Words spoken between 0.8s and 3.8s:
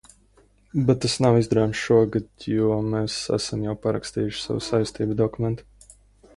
Bet tas nav izdarāms šogad, jo mēs esam jau